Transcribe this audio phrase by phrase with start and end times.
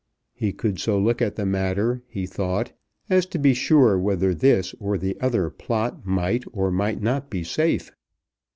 [0.33, 2.73] He could so look at the matter, he thought,
[3.07, 7.43] as to be sure whether this or the other plot might or might not be
[7.43, 7.91] safe.